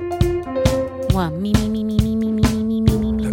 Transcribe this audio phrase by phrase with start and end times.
[0.00, 3.30] Mua, mi, mi, mi, mi, mi, mi, mi, mi, mi, mi, mi, mi.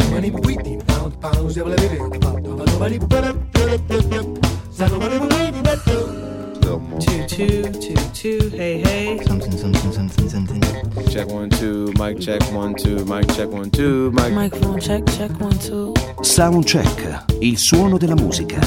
[7.00, 9.18] Two, two, two, two, hey, hey.
[9.24, 10.62] Something, something, something, something.
[11.08, 14.32] Check one, two, mic check one, two, mic check one, two, mic.
[14.32, 15.92] Microphone check, check one, two.
[16.20, 18.60] Soundcheck, il suono della musica.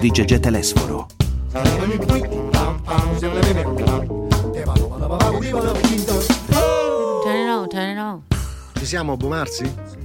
[0.00, 1.06] Di Gegè Telesforo.
[3.20, 4.07] Turn
[8.88, 9.97] siamo a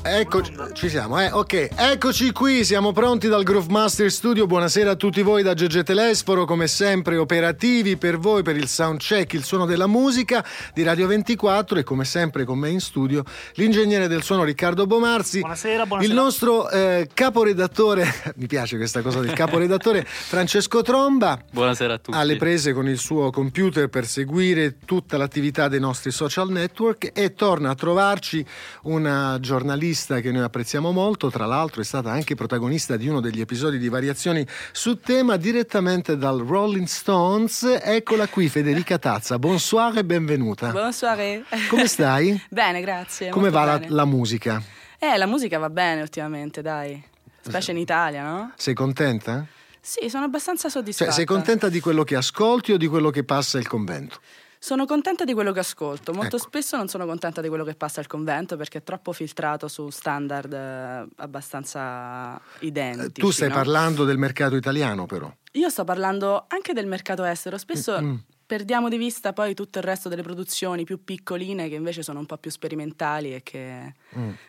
[0.00, 1.30] Eccoci, ci siamo, eh?
[1.32, 4.46] Ok, eccoci qui, siamo pronti dal Groove Master Studio.
[4.46, 9.32] Buonasera a tutti voi da GG Telesforo, come sempre operativi per voi per il soundcheck,
[9.32, 13.24] il suono della musica di Radio 24 e come sempre con me in studio
[13.54, 15.40] l'ingegnere del suono Riccardo Bomarzi.
[15.40, 16.14] Buonasera, buonasera.
[16.14, 21.38] Il nostro eh, caporedattore, mi piace questa cosa del caporedattore, Francesco Tromba.
[21.50, 22.16] Buonasera a tutti.
[22.16, 27.34] alle prese con il suo computer per seguire tutta l'attività dei nostri social network e
[27.34, 28.46] torna a trovarci
[28.82, 33.40] una giornalista che noi apprezziamo molto, tra l'altro è stata anche protagonista di uno degli
[33.40, 37.80] episodi di variazioni su tema direttamente dal Rolling Stones.
[37.82, 40.70] Eccola qui Federica Tazza, bonsoir e benvenuta.
[40.70, 41.42] Buonasera.
[41.70, 42.40] Come stai?
[42.50, 43.30] bene, grazie.
[43.30, 44.62] Come va la, la musica?
[44.98, 47.02] Eh, la musica va bene ultimamente, dai.
[47.40, 48.52] Specie in Italia, no?
[48.56, 49.46] Sei contenta?
[49.80, 51.10] Sì, sono abbastanza soddisfatta.
[51.10, 54.20] Cioè, sei contenta di quello che ascolti o di quello che passa il convento?
[54.58, 56.12] Sono contenta di quello che ascolto.
[56.12, 56.46] Molto Ecco.
[56.46, 59.88] spesso non sono contenta di quello che passa al convento perché è troppo filtrato su
[59.90, 63.20] standard eh, abbastanza identici.
[63.20, 63.54] Eh, tu stai no?
[63.54, 65.32] parlando del mercato italiano però.
[65.52, 67.56] Io sto parlando anche del mercato estero.
[67.58, 68.14] Spesso Mm.
[68.48, 72.24] Perdiamo di vista poi tutto il resto delle produzioni più piccoline che invece sono un
[72.24, 73.92] po' più sperimentali e che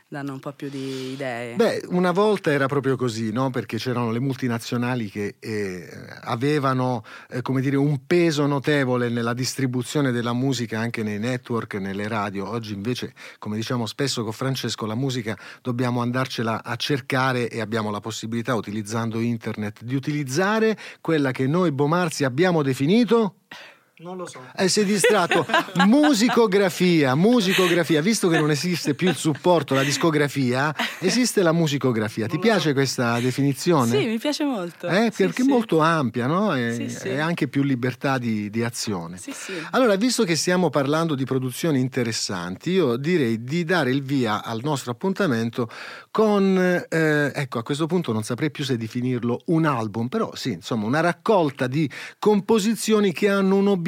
[0.08, 1.56] danno un po' più di idee.
[1.56, 1.58] Mm.
[1.58, 3.50] Beh, una volta era proprio così, no?
[3.50, 5.90] Perché c'erano le multinazionali che eh,
[6.22, 12.08] avevano, eh, come dire, un peso notevole nella distribuzione della musica anche nei network, nelle
[12.08, 12.48] radio.
[12.48, 17.92] Oggi invece, come diciamo spesso con Francesco, la musica dobbiamo andarcela a cercare e abbiamo
[17.92, 23.36] la possibilità, utilizzando internet, di utilizzare quella che noi Bomarzi abbiamo definito
[24.02, 24.40] Non lo so.
[24.56, 25.46] e si è distratto.
[25.86, 28.02] musicografia, musicografia.
[28.02, 32.26] Visto che non esiste più il supporto, la discografia, esiste la musicografia.
[32.26, 34.00] Ti piace questa definizione?
[34.00, 34.88] Sì, mi piace molto.
[34.88, 35.50] Eh, Sì, perché è sì.
[35.50, 36.56] molto ampia, no?
[36.56, 37.10] E, Sì, sì.
[37.10, 39.18] anche più libertà di, di azione.
[39.18, 39.52] Sì, sì.
[39.72, 44.62] Allora, visto che stiamo parlando di produzioni interessanti, io direi di dare il via al
[44.64, 45.70] nostro appuntamento
[46.10, 46.58] con,
[46.90, 50.86] eh, ecco, a questo punto non saprei più se definirlo un album, però sì, insomma,
[50.86, 53.88] una raccolta di composizioni che hanno un obiettivo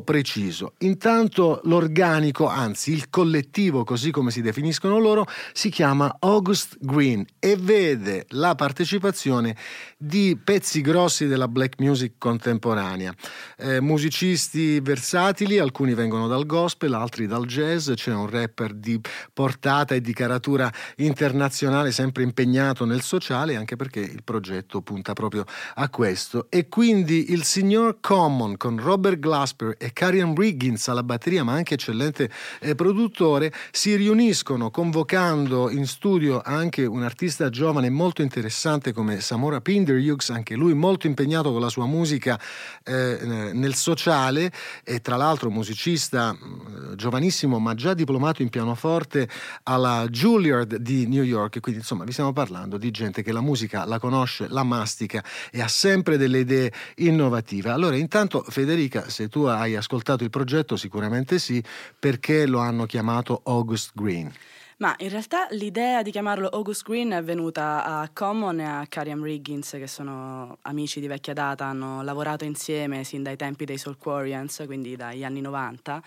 [0.00, 0.74] preciso.
[0.78, 7.56] Intanto l'organico, anzi il collettivo, così come si definiscono loro, si chiama August Green e
[7.56, 9.56] vede la partecipazione
[9.96, 13.14] di pezzi grossi della black music contemporanea.
[13.56, 19.00] Eh, musicisti versatili, alcuni vengono dal gospel, altri dal jazz, c'è un rapper di
[19.32, 25.44] portata e di caratura internazionale sempre impegnato nel sociale, anche perché il progetto punta proprio
[25.74, 26.46] a questo.
[26.48, 31.74] E quindi il signor Common con Robert Glasper e Karian Riggins alla batteria, ma anche
[31.74, 32.30] eccellente
[32.60, 39.60] eh, produttore, si riuniscono convocando in studio anche un artista giovane molto interessante come Samora
[39.60, 42.40] Pinderhughes, anche lui molto impegnato con la sua musica
[42.82, 44.50] eh, nel sociale
[44.82, 49.28] e tra l'altro musicista mh, giovanissimo ma già diplomato in pianoforte
[49.64, 53.84] alla Juilliard di New York, quindi insomma vi stiamo parlando di gente che la musica
[53.84, 57.70] la conosce, la mastica e ha sempre delle idee innovative.
[57.70, 61.62] Allora intanto Federica, se tu hai ascoltato il progetto sicuramente sì,
[61.98, 64.32] perché lo hanno chiamato August Green.
[64.78, 69.22] Ma in realtà l'idea di chiamarlo August Green è venuta a Common e a Kariam
[69.22, 73.96] Riggins, che sono amici di vecchia data, hanno lavorato insieme sin dai tempi dei Soul
[73.96, 76.02] Quarians, quindi dagli anni 90,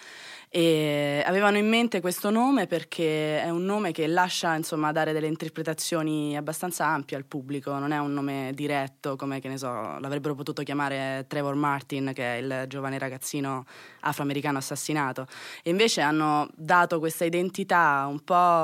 [0.49, 5.25] e avevano in mente questo nome perché è un nome che lascia insomma dare delle
[5.25, 10.35] interpretazioni abbastanza ampie al pubblico, non è un nome diretto come che ne so, l'avrebbero
[10.35, 13.65] potuto chiamare Trevor Martin, che è il giovane ragazzino
[14.01, 15.25] afroamericano assassinato,
[15.63, 18.57] e invece hanno dato questa identità un po'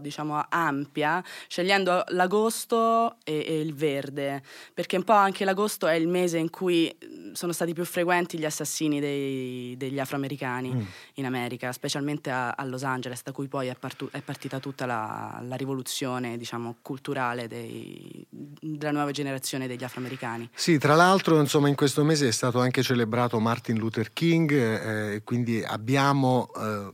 [0.00, 4.42] diciamo ampia, scegliendo l'agosto e, e il verde,
[4.74, 6.94] perché un po' anche l'agosto è il mese in cui
[7.32, 12.82] sono stati più frequenti gli assassini dei- degli afroamericani in America, specialmente a, a Los
[12.82, 18.24] Angeles, da cui poi è, partu- è partita tutta la, la rivoluzione diciamo, culturale dei-
[18.28, 20.48] della nuova generazione degli afroamericani.
[20.54, 25.22] Sì, tra l'altro, insomma, in questo mese è stato anche celebrato Martin Luther King, eh,
[25.24, 26.90] quindi abbiamo eh,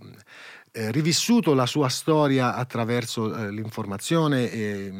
[0.78, 4.92] eh, rivissuto la sua storia attraverso eh, l'informazione, eh,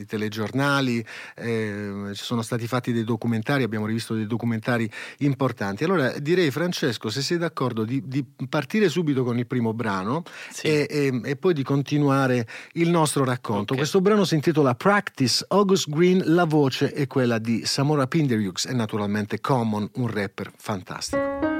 [0.00, 1.04] i telegiornali,
[1.36, 4.88] eh, ci sono stati fatti dei documentari, abbiamo rivisto dei documentari
[5.18, 5.82] importanti.
[5.84, 10.66] Allora direi Francesco, se sei d'accordo, di, di partire subito con il primo brano Sì.
[10.66, 13.72] e, e- e poi di continuare il nostro racconto.
[13.72, 13.78] Ok.
[13.78, 18.74] Questo brano si intitola Practice, August Green, la voce è quella di Samora Pinderhughes e
[18.74, 21.53] naturalmente Common, un rapper fantastico.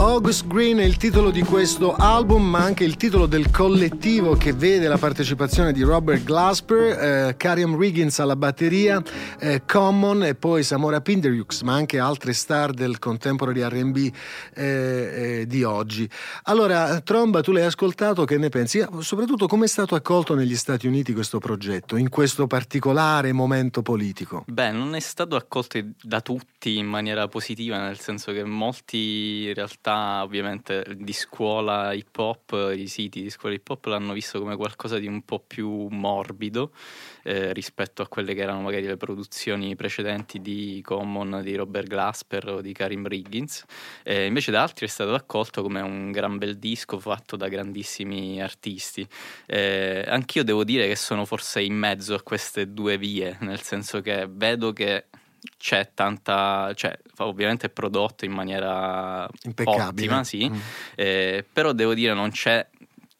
[0.00, 4.52] August Green è il titolo di questo album, ma anche il titolo del collettivo che
[4.52, 9.02] vede la partecipazione di Robert Glasper, eh, Kariam Riggins alla batteria,
[9.40, 13.96] eh, Common e poi Samora Pinderhughes, ma anche altre star del contemporary RB
[14.54, 16.08] eh, eh, di oggi.
[16.44, 18.84] Allora, Tromba, tu l'hai ascoltato, che ne pensi?
[19.00, 24.44] Soprattutto come è stato accolto negli Stati Uniti questo progetto, in questo particolare momento politico?
[24.46, 29.54] Beh, non è stato accolto da tutti in maniera positiva, nel senso che molti in
[29.54, 34.56] realtà ovviamente di scuola hip hop, i siti di scuola hip hop l'hanno visto come
[34.56, 36.72] qualcosa di un po' più morbido
[37.22, 42.48] eh, rispetto a quelle che erano magari le produzioni precedenti di Common, di Robert Glasper
[42.48, 43.64] o di Karim Riggins.
[44.02, 48.42] Eh, invece da altri è stato accolto come un gran bel disco fatto da grandissimi
[48.42, 49.06] artisti.
[49.46, 54.00] Eh, anch'io devo dire che sono forse in mezzo a queste due vie, nel senso
[54.00, 55.06] che vedo che
[55.56, 59.84] c'è tanta, cioè ovviamente è prodotto in maniera Impeccabile.
[59.84, 60.56] ottima, sì, Mm.
[60.96, 62.66] eh, però devo dire non c'è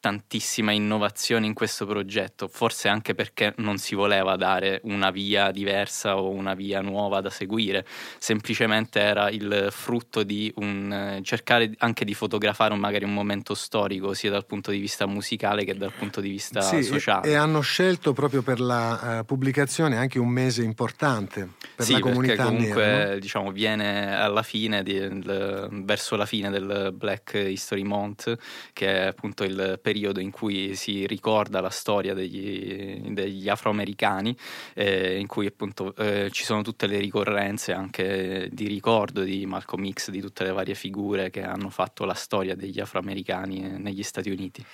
[0.01, 6.15] tantissima innovazione in questo progetto, forse anche perché non si voleva dare una via diversa
[6.17, 7.85] o una via nuova da seguire,
[8.17, 13.53] semplicemente era il frutto di un eh, cercare anche di fotografare un- magari un momento
[13.53, 17.27] storico sia dal punto di vista musicale che dal punto di vista Sì, e- sociale.
[17.27, 21.99] E, hanno scelto proprio per la eh, pubblicazione anche un mese importante per sì, la
[21.99, 23.13] perché comunità comunque nera.
[23.13, 23.19] no?
[23.19, 28.35] diciamo viene alla fine di- del- verso la fine del Black History Month
[28.73, 34.35] che è appunto il periodo in cui si ricorda la storia degli, degli afroamericani
[34.73, 39.89] eh, in cui appunto eh, ci sono tutte le ricorrenze anche di ricordo di Malcolm
[39.89, 44.29] X di tutte le varie figure che hanno fatto la storia degli afroamericani negli Stati
[44.29, 44.65] Uniti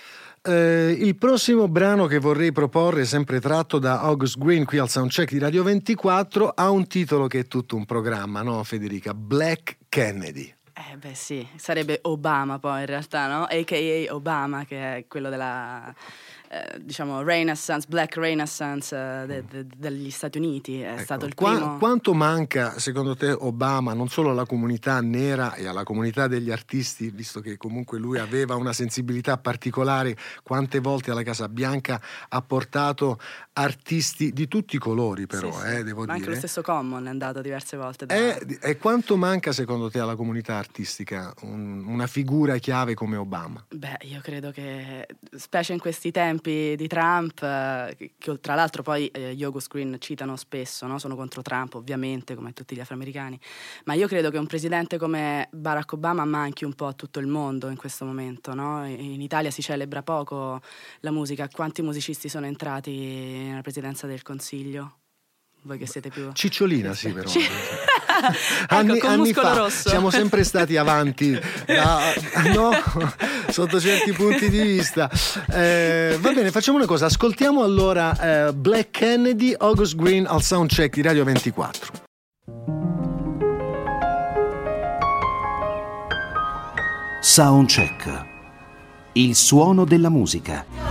[0.48, 5.32] Eh, il prossimo brano che vorrei proporre, sempre tratto da August Green qui al soundcheck
[5.32, 9.16] di Radio 24, ha un titolo che è tutto un programma, no Federica?
[9.16, 10.54] Black Kennedy.
[10.72, 13.46] Eh beh sì, sarebbe Obama poi in realtà, no?
[13.46, 14.14] A.k.a.
[14.14, 15.92] Obama, che è quello della,
[16.74, 20.82] eh, diciamo, Renaissance, Black Renaissance eh, de- de- degli Stati Uniti.
[20.82, 21.78] È Ecco, stato il qua- primo...
[21.78, 27.10] quanto manca secondo te Obama non solo alla comunità nera e alla comunità degli artisti,
[27.10, 33.20] visto che comunque lui aveva una sensibilità particolare, quante volte alla Casa Bianca ha portato
[33.54, 35.76] artisti di tutti i colori però, Sì, sì.
[35.76, 36.32] eh, devo Ma anche dire.
[36.34, 38.06] lo stesso Common è andato diverse volte.
[38.06, 38.14] Da...
[38.16, 43.64] E, e quanto manca secondo te alla comunità artistica un- una figura chiave come Obama?
[43.70, 49.08] Beh, io credo che, specie in questi tempi di Trump, eh, che, tra l'altro poi
[49.08, 51.00] eh, August Green citano spesso, no?
[51.00, 53.40] sono contro Trump ovviamente, come tutti gli afroamericani,
[53.86, 57.28] ma io credo che un presidente come Barack Obama manchi un po' a tutto il
[57.28, 58.54] mondo in questo momento.
[58.54, 58.86] no?
[58.86, 60.62] In Italia si celebra poco
[61.00, 64.98] la musica, quanti musicisti sono entrati nella presidenza del Consiglio?
[65.66, 66.32] Voi che siete più...
[66.32, 67.28] Cicciolina sì però.
[68.68, 69.90] Anni, ecco, con anni fa rosso.
[69.90, 71.32] siamo sempre stati avanti
[71.66, 72.14] da-
[72.54, 72.72] no?
[73.56, 75.10] Sotto certi punti di vista
[75.50, 80.94] Eh, va bene facciamo una cosa ascoltiamo allora eh, Black Kennedy August Green al soundcheck
[80.94, 82.04] di Radio 24
[87.22, 88.26] Soundcheck.
[89.14, 90.85] Il suono della musica.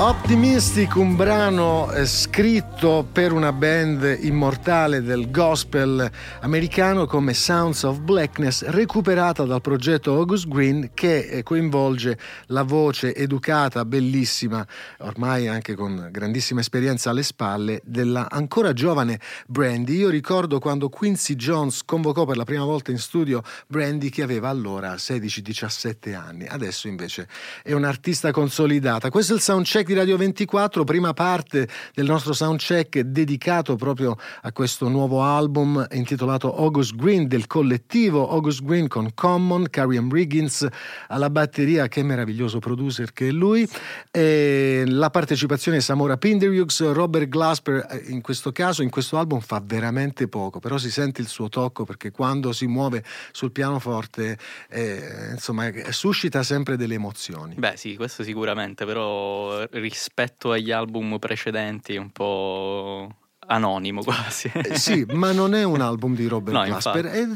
[0.00, 7.98] Optimistic, un brano eh, scritto per una band immortale del gospel americano come Sounds of
[7.98, 14.66] Blackness, recuperata dal progetto August Green che eh, coinvolge la voce educata, bellissima,
[15.00, 19.98] ormai anche con grandissima esperienza alle spalle, della ancora giovane Brandy.
[19.98, 24.48] Io ricordo quando Quincy Jones convocò per la prima volta in studio Brandy che aveva
[24.48, 27.28] allora 16-17 anni, adesso invece
[27.62, 29.10] è un'artista consolidata.
[29.10, 34.52] Questo è il soundcheck di Radio 24, prima parte del nostro soundcheck dedicato proprio a
[34.52, 40.64] questo nuovo album intitolato August Green del collettivo August Green con Common, Kariam Riggins
[41.08, 43.68] alla batteria, che meraviglioso producer che è lui,
[44.12, 49.40] e la partecipazione di Samora Pinderhughes, Robert Glasper eh, in questo caso, in questo album
[49.40, 54.38] fa veramente poco, però si sente il suo tocco perché quando si muove sul pianoforte
[54.68, 57.56] eh, insomma suscita sempre delle emozioni.
[57.56, 63.14] Beh, sì, questo sicuramente, però rispetto agli album precedenti un po'
[63.50, 64.50] anonimo quasi.
[64.52, 67.06] Eh, sì, ma non è un album di Robert No, Glasper.
[67.06, 67.28] E,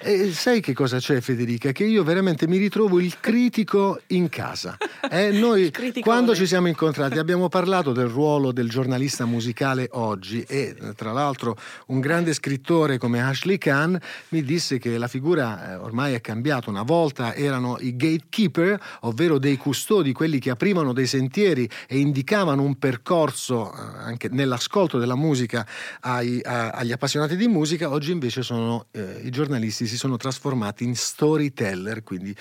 [0.00, 1.70] e- e sai che cosa c'è, Federica?
[1.72, 4.76] Che io veramente mi ritrovo il critico in casa.
[5.10, 5.70] Eh, noi,
[6.00, 10.44] quando ci siamo incontrati, abbiamo parlato del ruolo del giornalista musicale oggi.
[10.48, 11.56] E tra l'altro,
[11.86, 13.96] un grande scrittore come Ashley Kahn
[14.28, 16.70] mi disse che la figura eh, ormai è cambiata.
[16.70, 22.62] Una volta erano i gatekeeper, ovvero dei custodi, quelli che aprivano dei sentieri e indicavano
[22.62, 25.66] un percorso eh, anche nell'ascolto della musica
[26.00, 30.84] ai- a- agli appassionati di musica, oggi invece sono, eh, i giornalisti si sono trasformati
[30.84, 32.34] in storyteller, quindi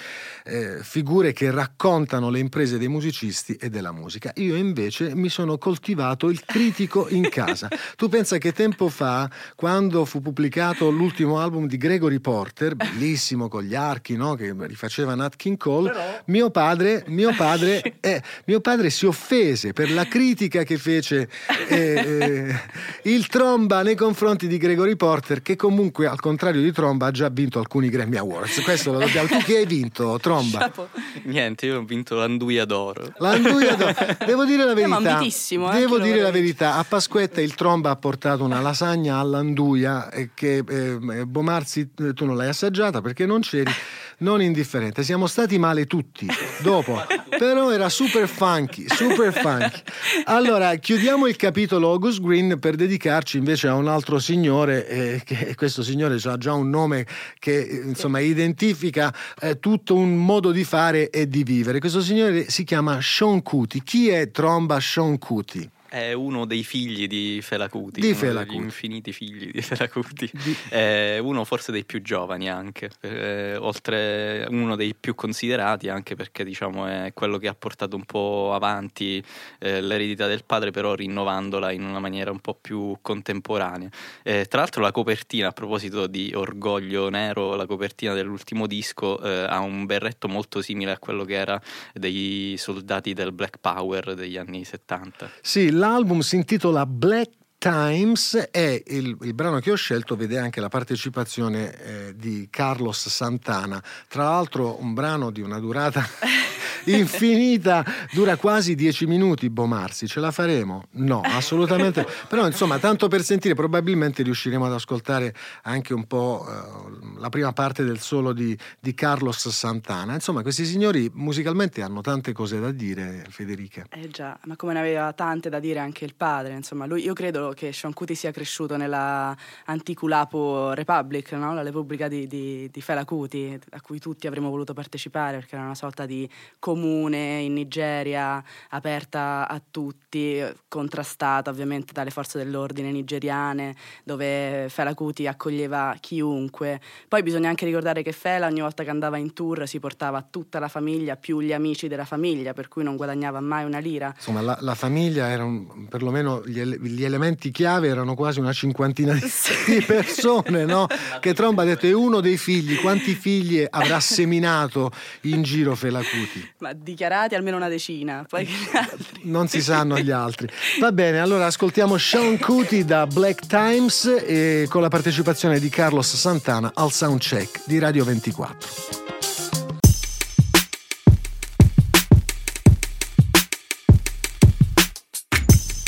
[0.46, 4.32] eh, figure che raccontano le imprese dei musicisti e della musica.
[4.36, 7.68] Io invece mi sono coltivato il critico in casa.
[7.96, 13.64] Tu pensa che tempo fa, quando fu pubblicato l'ultimo album di Gregory Porter, bellissimo con
[13.64, 14.36] gli archi no?
[14.36, 19.92] che rifaceva Nat King Cole, mio padre, mio padre, eh, mio padre si offese per
[19.92, 21.30] la critica che fece
[21.70, 22.62] eh, eh,
[23.04, 27.30] il Tromba nei confronti di Gregory Porter, che comunque al contrario di Tromba ha già
[27.30, 28.62] vinto alcuni Grammy Awards.
[28.62, 29.28] Questo lo dobbiamo.
[29.28, 30.60] Tu che hai vinto, Tromba?
[30.60, 30.88] Chapeau.
[31.24, 33.12] Niente, io ho vinto l'Anduia d'oro.
[33.18, 33.94] L'Anduia d'oro.
[34.26, 35.20] Devo dire la Eh, verità.
[35.20, 36.76] eh, Devo dire la verità.
[36.78, 42.26] A Pasquetta il Tromba ha portato una lasagna all'Anduia eh, che eh, Bomarzi eh, tu
[42.26, 43.72] non l'hai assaggiata perché non c'eri.
[44.20, 46.26] Non indifferente, siamo stati male tutti
[46.64, 47.00] dopo,
[47.38, 49.80] però era super funky, super funky.
[50.26, 55.54] Allora, chiudiamo il capitolo August Green per dedicarci invece a un altro signore, eh, che
[55.54, 57.06] questo signore ha già un nome
[57.38, 61.78] che insomma identifica eh, tutto un modo di fare e di vivere.
[61.78, 63.84] Questo signore si chiama Sean Kuti.
[63.84, 65.70] Chi è Tromba Sean Kuti?
[65.90, 68.64] È uno dei figli di Fela Kuti, Di uno Fela degli Kuti.
[68.64, 70.30] infiniti figli di Fela Kuti.
[70.34, 76.16] Di- È uno forse dei più giovani anche, eh, oltre uno dei più considerati anche
[76.16, 79.24] perché diciamo è quello che ha portato un po' avanti
[79.60, 83.90] eh, l'eredità del padre, però rinnovandola in una maniera un po' più contemporanea.
[84.24, 89.46] Eh, tra l'altro la copertina, a proposito di Orgoglio Nero, la copertina dell'ultimo disco eh,
[89.48, 91.62] ha un berretto molto simile a quello che era
[91.94, 95.30] dei soldati del Black Power degli anni 70.
[95.42, 97.30] Sì, l'album si intitola Black
[97.60, 103.08] Times e il, il brano che ho scelto vede anche la partecipazione eh, di Carlos
[103.10, 103.82] Santana.
[104.08, 106.06] Tra l'altro un brano di una durata
[106.96, 110.86] infinita, dura quasi dieci minuti, Bomarsi, ce la faremo?
[110.92, 112.06] No, assolutamente.
[112.28, 117.54] Però insomma, tanto per sentire, probabilmente riusciremo ad ascoltare anche un po' eh, la prima
[117.54, 120.14] parte del solo di, di Carlos Santana.
[120.14, 123.86] Insomma, questi signori musicalmente hanno tante cose da dire, Federica.
[123.90, 127.14] Eh già, ma come ne aveva tante da dire anche il padre, insomma, lui, io
[127.14, 131.54] credo che Sean Kuti sia cresciuto nella Anticulapo Republic, no?
[131.54, 135.66] la Repubblica di, di, di Fela Kuti, a cui tutti avremmo voluto partecipare perché era
[135.66, 136.30] una sorta di
[136.78, 145.26] comune in Nigeria, aperta a tutti, contrastata ovviamente dalle forze dell'ordine nigeriane, dove Fela Kuti
[145.26, 146.80] accoglieva chiunque.
[147.08, 150.60] Poi bisogna anche ricordare che Fela ogni volta che andava in tour si portava tutta
[150.60, 154.14] la famiglia più gli amici della famiglia, per cui non guadagnava mai una lira.
[154.16, 158.54] Insomma, la, la famiglia era un- perlomeno gli, ele- gli elementi chiave erano quasi una
[158.54, 159.22] cinquantina di,
[159.68, 160.86] di persone, no?
[161.20, 164.92] Che Tromba ha detto è uno dei figli, quanti figli avrà seminato
[165.22, 166.54] in giro Felacuti?
[166.68, 169.22] Ma dichiarati almeno una decina, poi che gli altri.
[169.24, 170.50] Non si sanno gli altri.
[170.82, 176.14] Va bene, allora ascoltiamo Sean Cuti da Black Times e con la partecipazione di Carlos
[176.14, 178.70] Santana al soundcheck di Radio 24.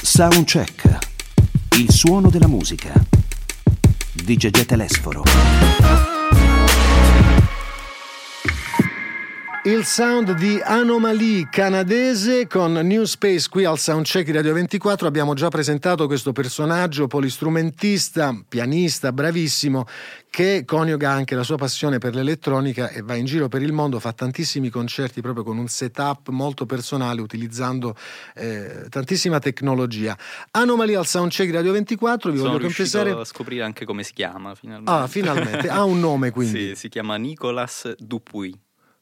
[0.01, 0.97] Soundcheck.
[1.77, 2.93] Il suono della musica.
[4.13, 5.23] Di Gegè Telesforo.
[9.63, 15.33] Il sound di Anomalie canadese con New Space qui al Soundcheck di Radio 24 abbiamo
[15.33, 19.85] già presentato questo personaggio polistrumentista, pianista, bravissimo
[20.29, 23.99] che coniuga anche la sua passione per l'elettronica e va in giro per il mondo,
[23.99, 27.97] fa tantissimi concerti proprio con un setup molto personale utilizzando
[28.35, 30.17] eh, tantissima tecnologia.
[30.51, 34.13] Anomalie al Soundcheck di Radio 24, vi Sono voglio confessare a scoprire anche come si
[34.13, 34.91] chiama finalmente.
[34.91, 36.69] Ah, finalmente ha un nome quindi.
[36.69, 38.57] Sì, si chiama Nicolas Dupuy.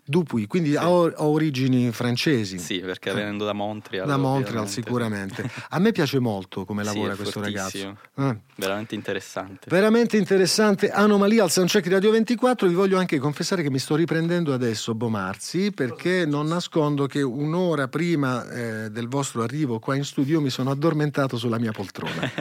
[0.10, 2.60] Dupuy, quindi ha, or- ha origini francesi.
[2.60, 4.08] Sì, perché venendo da Montreal.
[4.08, 4.72] Da Montreal ovviamente.
[4.82, 5.50] sicuramente.
[5.70, 7.98] A me piace molto come Sì, lavora questo fortissimo.
[8.16, 8.32] ragazzo.
[8.38, 8.40] Eh.
[8.56, 9.68] Veramente interessante.
[9.70, 12.68] Veramente interessante Anomalia al Soundcheck di Radio 24.
[12.68, 17.88] Vi voglio anche confessare che mi sto riprendendo adesso Bomarzi perché non nascondo che un'ora
[17.90, 22.32] prima eh, del vostro arrivo qua in studio mi sono addormentato sulla mia poltrona.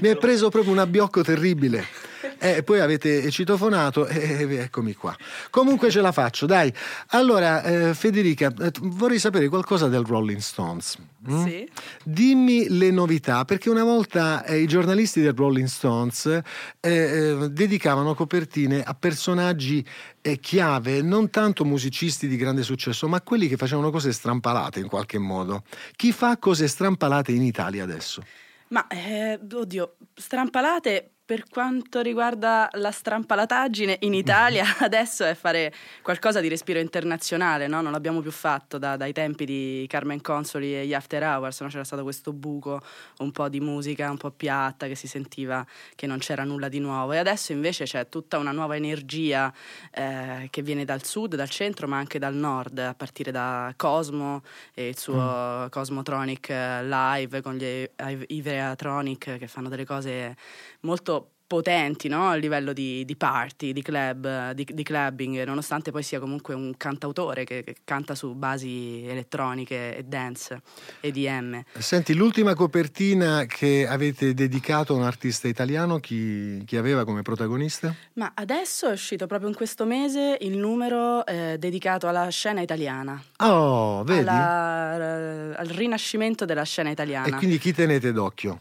[0.00, 1.84] mi è preso proprio un abbiocco terribile.
[2.38, 5.16] E poi avete citofonato e eccomi qua.
[5.50, 6.72] Comunque ce la faccio, dai.
[7.08, 10.96] Allora, eh, Federica, eh, vorrei sapere qualcosa del Rolling Stones.
[11.30, 11.44] mm?
[11.44, 11.70] Sì.
[12.02, 16.42] Dimmi le novità, perché una volta eh, i giornalisti del Rolling Stones eh,
[16.80, 19.84] eh, dedicavano copertine a personaggi
[20.22, 24.88] eh, chiave, non tanto musicisti di grande successo, ma quelli che facevano cose strampalate in
[24.88, 25.62] qualche modo.
[25.96, 28.22] Chi fa cose strampalate in Italia adesso?
[28.68, 35.72] Ma, eh, oddio, strampalate per quanto riguarda la strampalataggine in Italia adesso è fare
[36.02, 37.80] qualcosa di respiro internazionale, no?
[37.80, 41.68] Non l'abbiamo più fatto da- dai tempi di Carmen Consoli e gli After Hours, no?
[41.68, 42.82] C'era stato questo buco,
[43.18, 46.80] un po' di musica un po' piatta che si sentiva che non c'era nulla di
[46.80, 49.54] nuovo e adesso invece c'è tutta una nuova energia
[49.92, 54.42] eh, che viene dal sud, dal centro ma anche dal nord, a partire da Cosmo
[54.74, 57.88] e il suo Cosmotronic eh, live con gli
[58.26, 60.36] Ivreatronic che fanno delle cose
[60.80, 61.19] molto
[61.60, 62.28] potenti no?
[62.28, 66.54] a livello di, di party, di club, eh, di, di clubbing, nonostante poi sia comunque
[66.54, 70.62] un cantautore che, che canta su basi elettroniche e dance,
[71.00, 71.64] EDM.
[71.76, 77.92] Senti, l'ultima copertina che avete dedicato a un artista italiano, chi, chi aveva come protagonista?
[78.12, 83.20] Ma adesso è uscito proprio in questo mese il numero eh, dedicato alla scena italiana,
[83.38, 84.28] Oh, vedi?
[84.28, 87.36] alla- al rinascimento della scena E italiana.
[87.36, 88.58] quindi chi tenete d'occhio?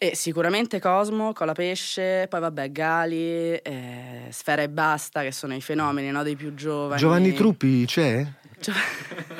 [0.00, 6.12] E sicuramente Cosmo, Colapesce, poi vabbè Gali, eh, Sfera e Basta, che sono i fenomeni
[6.12, 7.00] no, dei più giovani.
[7.00, 8.24] Giovanni Truppi c'è?
[8.60, 8.72] Gio-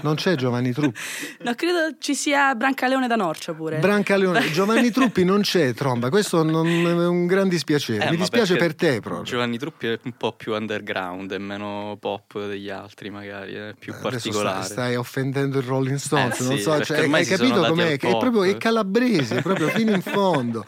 [0.03, 0.99] Non c'è Giovanni Truppi?
[1.43, 3.79] no, credo ci sia Brancaleone da Norcia pure.
[3.79, 8.07] Brancaleone, Giovanni Truppi non c'è, Tromba, questo non è un gran dispiacere.
[8.07, 9.25] Eh, Mi dispiace per te proprio.
[9.25, 13.93] Giovanni Truppi è un po' più underground e meno pop degli altri, magari, è più
[13.93, 14.63] Adesso particolare.
[14.63, 17.49] stai, stai offendendo il Rolling Stones, Eh, non sì, so, cioè, ormai hai si sono
[17.49, 17.93] capito dati com'è?
[17.93, 18.21] È pop.
[18.21, 20.65] proprio è calabrese, proprio fino in fondo.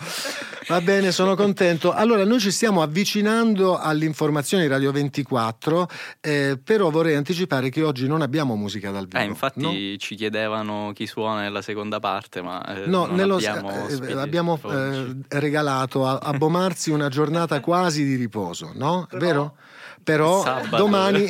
[0.67, 1.93] Va bene, sono contento.
[1.93, 5.89] Allora, noi ci stiamo avvicinando all'informazione di Radio 24,
[6.21, 9.19] eh, però vorrei anticipare che oggi non abbiamo musica dal vivo.
[9.19, 9.61] Eh, infatti
[9.93, 9.97] no?
[9.99, 14.13] ci chiedevano chi suona nella seconda parte, ma eh, No, non nello- abbiamo eh, ospiti
[14.13, 19.07] abbiamo eh, regalato a, a Bomarzi una giornata quasi di riposo, no?
[19.11, 19.57] È vero?
[20.03, 21.27] Però domani,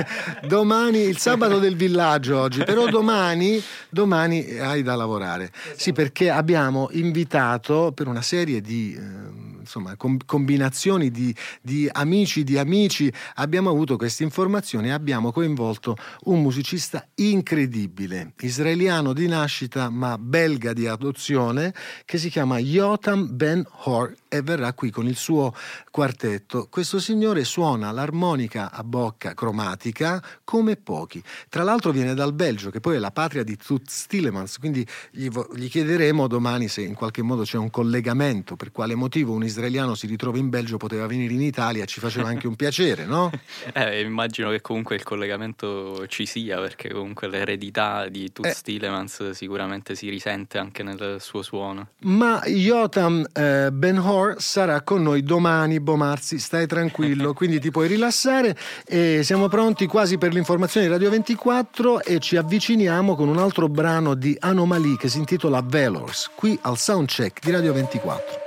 [0.48, 5.52] domani, il sabato del villaggio oggi, però domani, domani hai da lavorare.
[5.76, 12.44] Sì, perché abbiamo invitato per una serie di eh, insomma, com- combinazioni di, di amici
[12.44, 19.88] di amici, abbiamo avuto queste informazioni e abbiamo coinvolto un musicista incredibile, israeliano di nascita
[19.88, 21.74] ma belga di adozione,
[22.04, 25.54] che si chiama Yotam Ben Hor e verrà qui con il suo
[25.90, 26.66] quartetto.
[26.68, 31.22] Questo signore suona l'armonica a bocca cromatica come pochi.
[31.48, 35.28] Tra l'altro viene dal Belgio, che poi è la patria di Toots Tillemans, quindi gli,
[35.54, 39.94] gli chiederemo domani se in qualche modo c'è un collegamento, per quale motivo un israeliano
[39.94, 43.30] si ritrova in Belgio, poteva venire in Italia, ci faceva anche un piacere, no?
[43.72, 48.62] Eh, immagino che comunque il collegamento ci sia, perché comunque l'eredità di Toots Eh.
[48.62, 51.88] Tillemans sicuramente si risente anche nel suo suono.
[52.00, 57.88] Ma Yotam eh, Ben Hor sarà con noi domani, Bomarzi, stai tranquillo, quindi ti puoi
[57.88, 58.56] rilassare
[58.86, 63.68] e siamo pronti quasi per l'informazione di Radio 24 e ci avviciniamo con un altro
[63.68, 68.42] brano di Anomaly che si intitola Velors, qui al Soundcheck di Radio 24.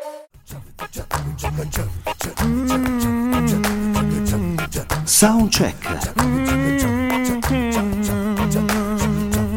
[5.04, 6.14] Soundcheck.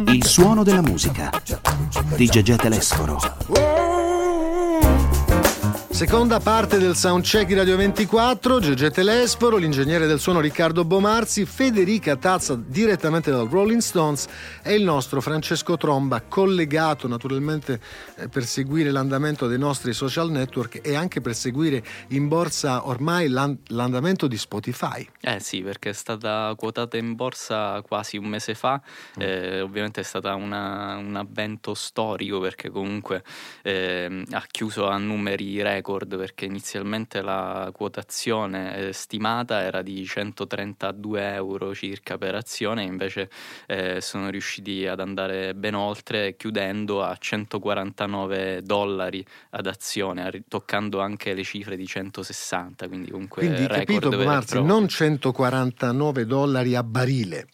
[0.07, 1.31] Il suono della musica
[2.17, 3.89] di Gegè Telesforo.
[5.92, 12.16] Seconda parte del soundcheck di Radio 24, Gegè Telesforo, l'ingegnere del suono Riccardo Bomarzi, Federica
[12.16, 14.26] Tazza direttamente dal Rolling Stones
[14.62, 17.81] e il nostro Francesco Tromba collegato naturalmente
[18.16, 23.29] eh, per seguire l'andamento dei nostri social network e anche per seguire in borsa ormai
[23.29, 25.07] l'an- l'andamento di Spotify.
[25.20, 28.81] Eh sì, perché è stata quotata in borsa quasi un mese fa,
[29.18, 29.22] Mm.
[29.22, 33.22] eh, ovviamente è stata una- un avvento storico perché comunque
[33.64, 35.79] ehm, ha chiuso a numeri record
[36.16, 43.31] perché inizialmente la quotazione eh, stimata era di 132 euro circa per azione, invece
[43.66, 51.35] eh, sono riusciti ad andare ben oltre chiudendo a 149 dollari ad azione, toccando anche
[51.35, 54.62] le cifre di 160, quindi comunque Quindi record capito proprio.
[54.62, 57.47] non 149 dollari a barile,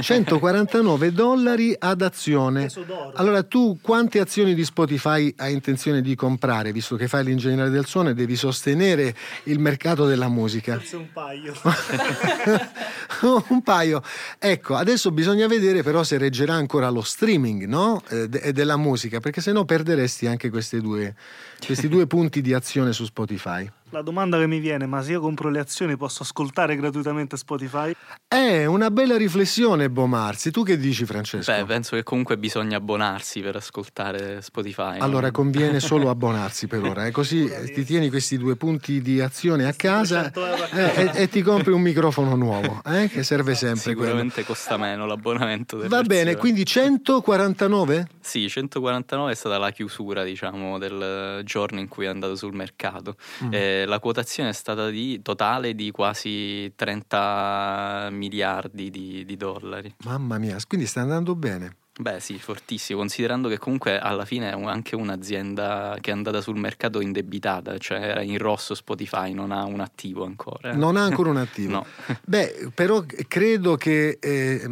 [0.00, 2.68] 149 dollari ad azione.
[3.14, 7.86] Allora tu quante azioni di Spotify hai intenzione di comprare, visto che fai l'ingegnere del
[7.86, 10.74] suono e devi sostenere il mercato della musica?
[10.74, 11.54] Forse un paio.
[13.48, 14.02] un paio.
[14.38, 18.02] Ecco, adesso bisogna vedere però se reggerà ancora lo streaming no?
[18.08, 21.14] Eh, de- della musica, perché sennò perderesti anche queste due-
[21.64, 23.70] questi due punti di azione su Spotify.
[23.92, 27.92] La domanda che mi viene, ma se io compro le azioni posso ascoltare gratuitamente Spotify?
[28.28, 30.52] È una bella riflessione, Bomarzi.
[30.52, 31.50] Tu che dici, Francesco?
[31.50, 34.98] Beh, penso che comunque bisogna abbonarsi per ascoltare Spotify.
[34.98, 35.04] no?
[35.04, 39.66] Allora conviene solo abbonarsi per ora, eh, così ti tieni questi due punti di azione
[39.66, 43.24] a casa 200 euro a eh, e, e ti compri un microfono nuovo, eh, che
[43.24, 44.10] serve sempre quello.
[44.10, 45.78] Sicuramente costa meno l'abbonamento.
[45.88, 46.36] Va bene, versione.
[46.36, 48.06] quindi 149?
[48.20, 53.16] Sì, 149 è stata la chiusura, diciamo, del giorno in cui è andato sul mercato.
[53.42, 53.52] Mm.
[53.52, 59.92] Eh, la quotazione è stata di totale di quasi 30 miliardi di, di dollari.
[60.04, 61.78] Mamma mia, quindi sta andando bene.
[61.98, 66.40] Beh, sì, fortissimo, considerando che comunque alla fine è un- anche un'azienda che è andata
[66.40, 70.72] sul mercato indebitata, cioè era in rosso Spotify, non ha un attivo ancora.
[70.72, 71.72] Non ha ancora un attivo.
[71.72, 71.86] No.
[72.24, 74.62] Beh, però credo che eh,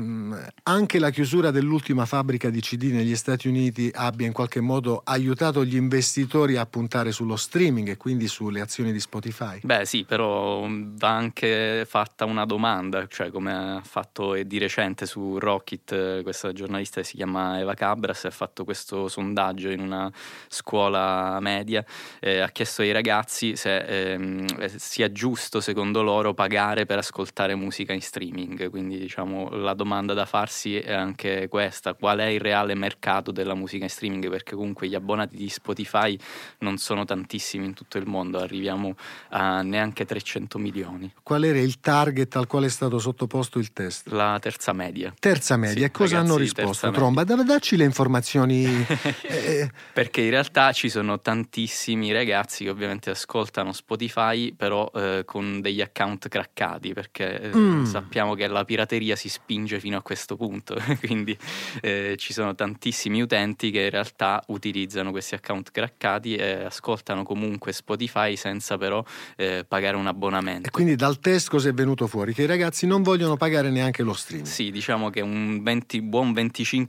[0.63, 5.65] anche la chiusura dell'ultima fabbrica di CD negli Stati Uniti abbia in qualche modo aiutato
[5.65, 9.59] gli investitori a puntare sullo streaming e quindi sulle azioni di Spotify.
[9.63, 15.05] Beh sì, però mh, va anche fatta una domanda, cioè come ha fatto di recente
[15.05, 20.13] su Rocket, eh, questa giornalista si chiama Eva Cabras, ha fatto questo sondaggio in una
[20.49, 21.83] scuola media,
[22.21, 27.55] eh, ha chiesto ai ragazzi se ehm, eh, sia giusto secondo loro pagare per ascoltare
[27.55, 32.41] musica in streaming, quindi diciamo la domanda da farsi è anche questa, qual è il
[32.41, 36.19] reale mercato della musica in streaming, perché comunque gli abbonati di Spotify
[36.59, 38.97] non sono tantissimi in tutto il mondo, arriviamo
[39.31, 41.11] a neanche 300 milioni.
[41.23, 44.09] Qual era il target al quale è stato sottoposto il test?
[44.09, 45.15] La terza media.
[45.19, 46.87] Terza media, Sì, e cosa ragazzi, hanno risposto?
[46.99, 48.65] Tromba, Da- dacci le informazioni.
[49.23, 55.61] eh, Perché in realtà ci sono tantissimi ragazzi che ovviamente ascoltano Spotify, però eh, con
[55.61, 57.85] degli account craccati, perché eh, Mm.
[57.85, 60.77] sappiamo che la pirateria si spinge fino a questo punto.
[61.01, 61.37] Quindi
[61.83, 67.73] eh, ci sono tantissimi utenti che in realtà utilizzano questi account craccati e ascoltano comunque
[67.73, 69.03] Spotify senza però
[69.37, 70.67] eh, pagare un abbonamento.
[70.69, 72.35] e quindi dal test cosa è venuto fuori?
[72.35, 74.47] Che i ragazzi non vogliono pagare neanche lo streaming.
[74.49, 76.87] Sì, diciamo che un 20 buon 25%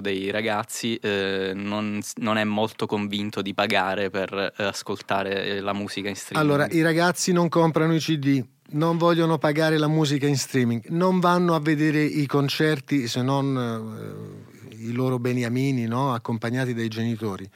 [0.00, 5.72] dei ragazzi eh, non, non è molto convinto di pagare per eh, ascoltare eh, la
[5.72, 6.50] musica in streaming.
[6.50, 11.20] Allora, i ragazzi non comprano i CD, non vogliono pagare la musica in streaming, non
[11.20, 16.12] vanno a vedere i concerti se non eh, i loro beniamini, no?
[16.14, 17.48] accompagnati dai genitori.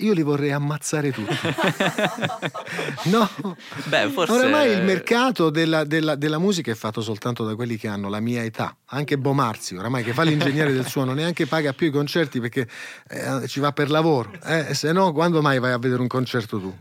[0.00, 1.34] Io li vorrei ammazzare tutti.
[3.10, 3.28] no,
[3.86, 7.88] Beh, forse- oramai il mercato della, della- della musica è fatto soltanto da quelli che
[7.88, 8.76] hanno la mia età.
[8.90, 12.66] Anche Bomarzi, oramai che fa l'ingegnere del suono, neanche paga più i concerti perché
[13.08, 14.32] eh, ci va per lavoro.
[14.42, 16.74] Eh, se no, quando mai vai a vedere un concerto tu?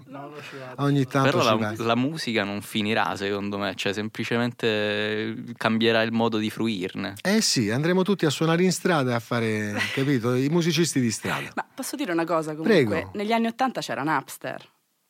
[0.77, 1.75] Ogni tanto Però ci la, vai.
[1.75, 7.15] la musica non finirà, secondo me, cioè semplicemente cambierà il modo di fruirne.
[7.21, 11.11] Eh sì, andremo tutti a suonare in strada e a fare, capito, i musicisti di
[11.11, 11.49] strada.
[11.55, 12.85] Ma posso dire una cosa comunque?
[12.85, 13.11] Prego.
[13.15, 14.63] Negli anni Ottanta c'era Napster,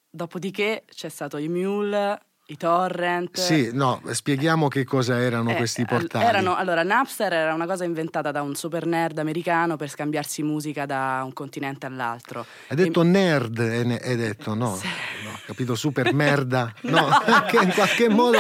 [0.10, 3.38] dopodiché c'è stato i Mule, i torrent.
[3.38, 6.23] Sì, no, spieghiamo che cosa erano Eh, questi al- portali.
[6.25, 10.86] erano- allora, Napster era una cosa inventata da un super nerd americano per scambiarsi musica
[10.86, 12.45] da un continente all'altro.
[12.67, 14.79] Hai detto nerd, hai ne- hai detto, no?
[15.23, 16.73] No, capito, super merda.
[16.88, 17.10] No,
[17.49, 18.39] che in qualche modo...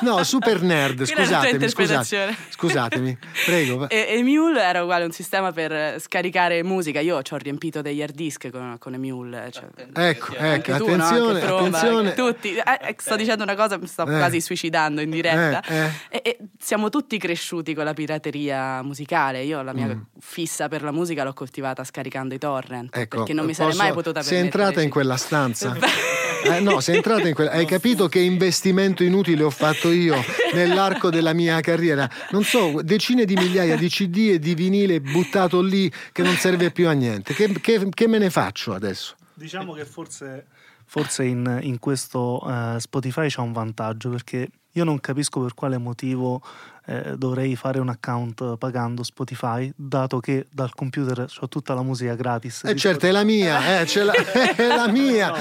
[0.00, 2.36] No, super nerd, scusatemi, scusate, interpretazione.
[2.50, 3.88] scusatemi, prego.
[3.88, 6.98] E, e Mule era uguale un sistema per eh, scaricare musica.
[6.98, 9.50] Io ci ho riempito degli hard disk con, con Emule.
[9.52, 11.04] Cioè, Ecco, ecco, tu, no?
[11.04, 12.14] attenzione, attenzione.
[12.14, 12.56] tutti.
[12.56, 14.06] Eh, eh, sto dicendo una cosa, mi sto Eh.
[14.06, 15.62] quasi suicidando in diretta.
[15.62, 15.90] Eh, eh.
[16.10, 19.42] E, e siamo tutti cresciuti con la pirateria musicale.
[19.44, 20.00] Io la mia Mm.
[20.18, 22.94] fissa per la musica l'ho coltivata scaricando i torrent.
[22.96, 24.62] Ecco, perché non mi sarei posso- mai potuta Sei permettere.
[24.62, 25.76] entrata in quella stanza?
[26.44, 27.52] Eh, no, sei entrata in quella.
[27.52, 32.06] Hai capito che investimento inutile ho fatto io nell'arco della mia carriera?
[32.32, 36.70] Non so, decine di migliaia di CD e di vinile buttato lì che non serve
[36.70, 37.32] più a niente.
[37.32, 39.14] Che, che- che me ne faccio adesso?
[39.32, 40.48] Diciamo che forse,
[40.86, 45.78] forse in, in questo eh, Spotify c'è un vantaggio perché io non capisco per quale
[45.78, 46.42] motivo
[46.86, 52.14] eh, dovrei fare un account pagando Spotify, dato che dal computer ho tutta la musica
[52.16, 52.64] gratis.
[52.64, 54.12] Eh di certo, è la mia, eh, l'ha-
[54.56, 55.32] è la mia.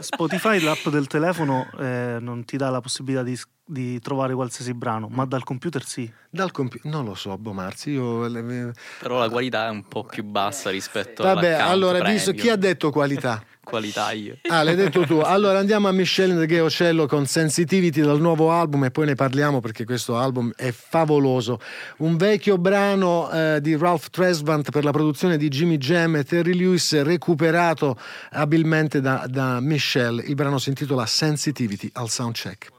[0.00, 5.08] Spotify, l'app del telefono, eh, non ti dà la possibilità di, di trovare qualsiasi brano,
[5.08, 6.10] ma dal computer sì.
[6.30, 8.26] Dal computer, non lo so, Bomarzi, io...
[8.28, 12.16] le- Però la qualità è un po' più bassa rispetto Vabbè, all'account allora, premium.
[12.16, 13.42] visto, chi ha detto qualità?
[13.68, 14.38] Qualità io.
[14.48, 15.18] Ah, l'hai detto tu.
[15.18, 19.84] Allora andiamo a Michelle Ndeghe con Sensitivity dal nuovo album e poi ne parliamo perché
[19.84, 21.60] questo album è favoloso.
[21.98, 26.54] Un vecchio brano eh, di Ralph Tresvant per la produzione di Jimmy Jam e Terry
[26.54, 27.96] Lewis recuperato
[28.30, 30.22] abilmente da, da Michelle.
[30.22, 32.70] Il brano si intitola Sensitivity al soundcheck.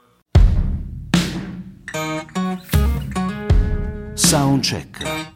[4.14, 5.28] Soundcheck.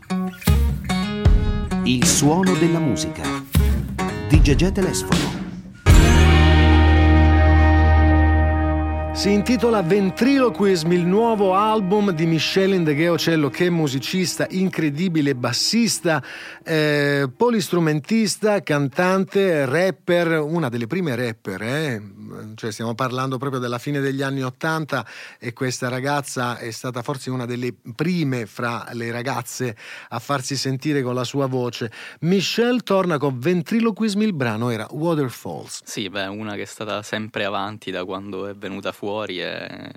[1.84, 3.22] Il suono della musica.
[4.28, 5.33] Di Gegè Telesfono.
[9.14, 16.20] Si intitola Ventriloquism, il nuovo album di Michelle Indegheocello, che è musicista, incredibile bassista,
[16.64, 22.02] eh, polistrumentista, cantante, rapper, una delle prime rapper, eh?
[22.56, 25.06] cioè stiamo parlando proprio della fine degli anni Ottanta
[25.38, 29.76] e questa ragazza è stata forse una delle prime fra le ragazze
[30.08, 31.90] a farsi sentire con la sua voce.
[32.22, 35.82] Michelle torna con Ventriloquism, il brano era Waterfalls.
[35.84, 39.90] Sì, beh, una che è stata sempre avanti da quando è venuta fuori fuori e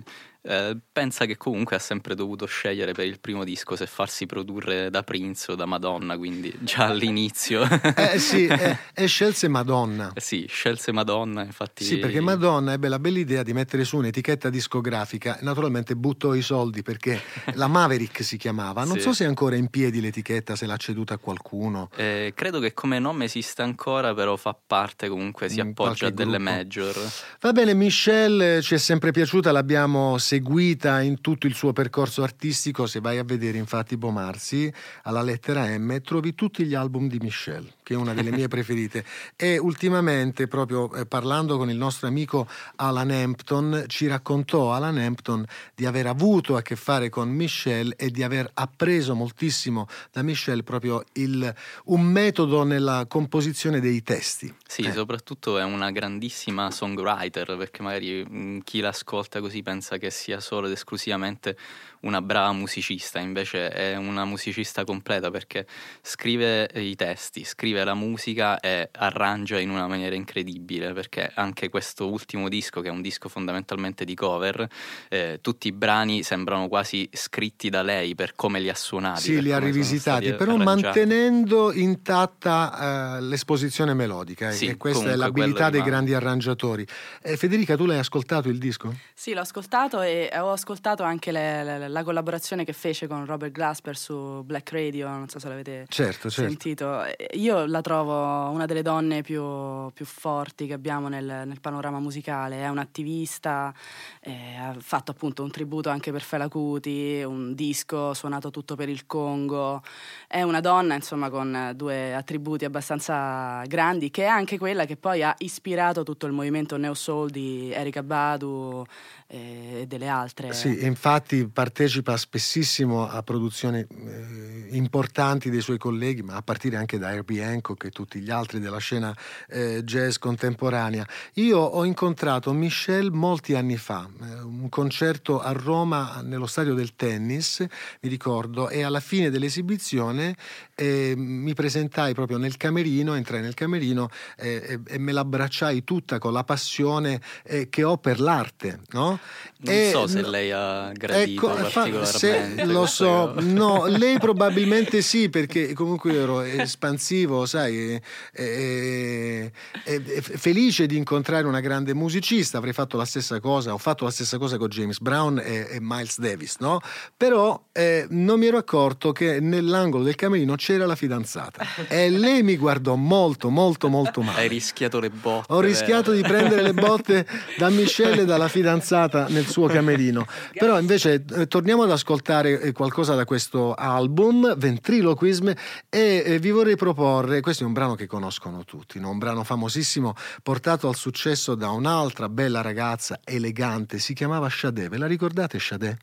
[0.48, 4.90] eh, pensa che comunque ha sempre dovuto scegliere per il primo disco se farsi produrre
[4.90, 7.68] da Prince o da Madonna, quindi già all'inizio.
[7.96, 10.14] eh sì, e, e scelse Madonna.
[10.14, 11.84] Eh sì, scelse Madonna, infatti.
[11.84, 16.42] Sì, perché Madonna ebbe la bella idea di mettere su un'etichetta discografica, naturalmente buttò i
[16.42, 17.22] soldi perché
[17.56, 19.02] la Maverick si chiamava, non sì.
[19.02, 21.90] so se è ancora in piedi l'etichetta, se l'ha ceduta a qualcuno.
[21.98, 26.38] Eh, credo che come nome esista ancora, però fa parte comunque, si appoggia a delle
[26.38, 26.52] gruppo.
[26.52, 26.96] major.
[27.42, 32.22] Va bene, Michelle ci è sempre piaciuta, l'abbiamo seguita seguita in tutto il suo percorso
[32.22, 34.72] artistico, se vai a vedere infatti Bomarsi,
[35.04, 39.06] alla lettera M, trovi tutti gli album di Michelle, che è una delle mie preferite.
[39.36, 45.46] E ultimamente, proprio eh, parlando con il nostro amico Alan Hampton, ci raccontò Alan Hampton
[45.74, 50.64] di aver avuto a che fare con Michelle e di aver appreso moltissimo da Michelle
[50.64, 51.54] proprio il,
[51.86, 54.54] un metodo nella composizione dei testi.
[54.68, 54.92] Sì, eh.
[54.92, 60.28] soprattutto è una grandissima songwriter, perché magari mh, mm, chi l'ascolta così pensa che sia
[60.28, 61.58] sia solo ed esclusivamente
[62.02, 65.66] una brava musicista, invece è una musicista completa perché
[66.02, 72.10] scrive i testi, scrive la musica e arrangia in una maniera incredibile, perché anche questo
[72.10, 74.68] ultimo disco, che è un disco fondamentalmente di cover,
[75.10, 79.22] eh, tutti i brani sembrano quasi scritti da lei per come li ha suonati.
[79.22, 81.00] Sì, li ha rivisitati, però arrangiati.
[81.00, 86.86] mantenendo intatta uh, l'esposizione melodica, sì, e questa è l'abilità dei grandi arrangiatori.
[87.22, 88.96] Eh, Federica, tu l'hai ascoltato il disco?
[89.14, 93.52] Sì, l'ho ascoltato e ho ascoltato anche le, le la collaborazione che fece con Robert
[93.52, 96.50] Glasper su Black Radio, non so se l'avete certo, certo.
[96.50, 97.04] sentito.
[97.34, 102.62] Io la trovo una delle donne più, più forti che abbiamo nel, nel, panorama musicale.
[102.62, 103.74] È un'attivista,
[104.22, 108.90] eh, ha fatto appunto un tributo anche per Fela Kuti, un disco suonato tutto per
[108.90, 109.82] il Congo.
[110.28, 115.24] È una donna, insomma, con due attributi abbastanza grandi, che è anche quella che poi
[115.24, 118.86] ha ispirato tutto il movimento Neo Soul di Erika Badu
[119.28, 120.54] e delle altre.
[120.54, 126.98] Sì, infatti partecipa spessissimo a produzioni eh, importanti dei suoi colleghi, ma a partire anche
[126.98, 129.16] da Herbie Hancock e tutti gli altri della scena
[129.48, 131.08] eh, jazz contemporanea.
[131.36, 136.96] Io ho incontrato Michelle molti anni fa, eh, un concerto a Roma nello stadio del
[136.96, 140.36] tennis, mi ricordo, e alla fine dell'esibizione
[140.80, 146.32] eh, mi presentai proprio nel camerino, entrai nel camerino eh, e me l'abbracciai tutta con
[146.32, 149.20] la passione eh, che ho per l'arte, no?
[149.60, 152.66] Non e, so se lei ha gradito ecco, particolarmente.
[152.66, 159.52] Lo so, no, lei probabilmente sì, perché comunque ero espansivo, sai, e, e,
[159.84, 164.12] e, felice di incontrare una grande musicista, avrei fatto la stessa cosa, ho fatto la
[164.12, 166.82] stessa cosa con James Brown e, Miles Davis, no?
[167.16, 172.44] Però eh, non mi ero accorto che nell'angolo del camerino c'era la fidanzata e lei
[172.44, 174.42] mi guardò molto, molto, molto male.
[174.42, 175.54] Hai rischiato le botte.
[175.54, 177.26] Ho rischiato di prendere le botte
[177.58, 180.26] da Michelle e dalla fidanzata nel suo camerino.
[180.54, 185.50] Però invece eh, torniamo ad ascoltare eh, qualcosa da questo album, Ventriloquism,
[185.90, 189.10] e eh, vi vorrei proporre, questo è un brano che conoscono tutti, no?
[189.10, 194.98] un brano famosissimo portato al successo da un'altra bella ragazza elegante, si chiamava Shadé, ve
[194.98, 195.98] la ricordate Shadé?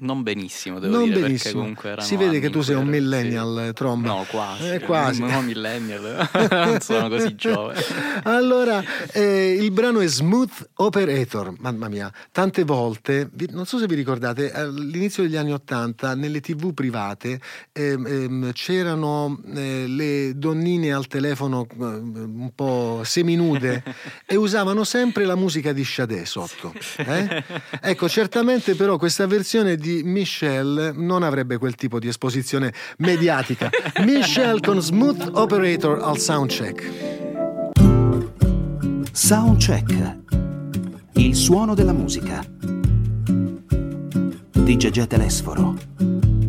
[0.00, 1.60] Non benissimo, devo non dire, benissimo.
[1.60, 3.72] comunque Si vede che tu sei un millennial, sì.
[3.74, 4.08] Tromba.
[4.08, 4.68] No, quasi.
[4.68, 5.20] Eh, quasi.
[5.20, 7.80] Non millennial, non sono così giovane.
[8.24, 8.82] allora,
[9.12, 14.52] eh, il brano è Smooth Operator, mamma mia, tante volte, non so se vi ricordate,
[14.52, 17.40] all'inizio degli anni Ottanta, nelle tv private
[17.72, 23.82] eh, c'erano eh, le donnine al telefono eh, un po' seminude
[24.24, 26.72] e usavano sempre la musica di Sade sotto.
[26.96, 27.44] Eh?
[27.82, 33.68] Ecco, certamente però questa versione di di Michelle non avrebbe quel tipo di esposizione mediatica.
[34.06, 36.90] Michelle con Smooth Operator al soundcheck.
[39.10, 40.18] Soundcheck.
[41.14, 42.44] Il suono della musica.
[44.52, 46.39] Di Gegè Telesforo.